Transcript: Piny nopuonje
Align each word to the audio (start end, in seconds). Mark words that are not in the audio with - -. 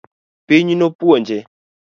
Piny 0.47 0.73
nopuonje 0.79 1.37